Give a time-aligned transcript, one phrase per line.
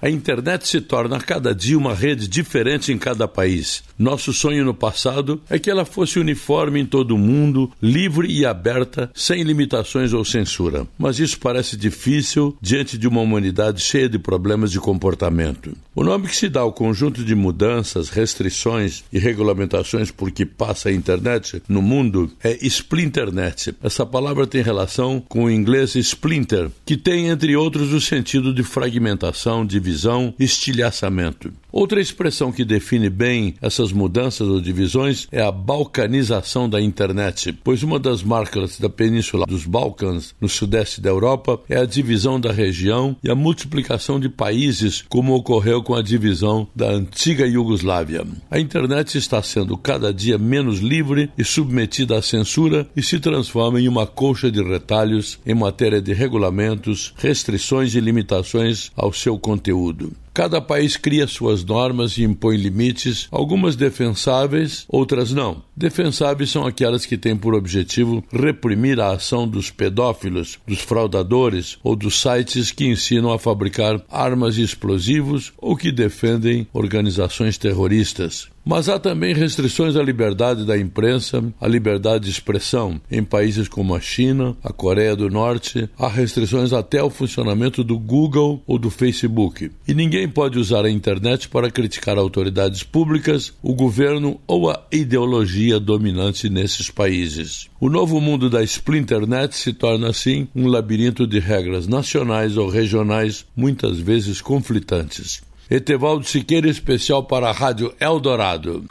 [0.00, 3.82] A internet se torna a cada dia uma rede diferente em cada país.
[3.98, 8.46] Nosso sonho no passado é que ela fosse uniforme em todo o mundo, livre e
[8.46, 10.86] aberta, sem limitações ou censura.
[10.96, 15.76] Mas isso parece difícil diante de uma humanidade cheia de problemas de comportamento.
[15.96, 20.90] O nome que se dá ao conjunto de mudanças, restrições e regulamentações por que passa
[20.90, 23.74] a internet no mundo é splinternet.
[23.82, 28.62] Essa palavra tem relação com o inglês splinter, que tem, entre outros, o sentido de
[28.62, 31.52] fragmentação, de divisão, estilhaçamento.
[31.70, 37.82] Outra expressão que define bem essas mudanças ou divisões é a balcanização da internet, pois
[37.82, 42.52] uma das marcas da Península dos Balcãs, no sudeste da Europa, é a divisão da
[42.52, 48.26] região e a multiplicação de países, como ocorreu com a divisão da antiga Iugoslávia.
[48.50, 53.80] A internet está sendo cada dia menos livre e submetida à censura e se transforma
[53.80, 59.77] em uma colcha de retalhos em matéria de regulamentos, restrições e limitações ao seu conteúdo
[59.78, 60.27] conteúdo.
[60.38, 65.64] Cada país cria suas normas e impõe limites, algumas defensáveis, outras não.
[65.76, 71.96] Defensáveis são aquelas que têm por objetivo reprimir a ação dos pedófilos, dos fraudadores ou
[71.96, 78.48] dos sites que ensinam a fabricar armas e explosivos ou que defendem organizações terroristas.
[78.68, 83.00] Mas há também restrições à liberdade da imprensa, à liberdade de expressão.
[83.10, 87.98] Em países como a China, a Coreia do Norte, há restrições até ao funcionamento do
[87.98, 89.70] Google ou do Facebook.
[89.86, 89.94] E
[90.28, 96.48] ninguém pode usar a internet para criticar autoridades públicas, o governo ou a ideologia dominante
[96.48, 97.68] nesses países.
[97.80, 103.46] O novo mundo da Splinternet se torna assim um labirinto de regras nacionais ou regionais,
[103.56, 105.42] muitas vezes conflitantes.
[105.70, 108.84] Etevaldo Siqueira, especial para a Rádio Eldorado.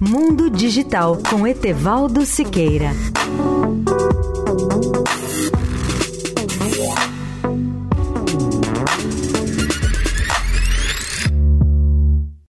[0.00, 2.92] Mundo Digital com Etevaldo Siqueira.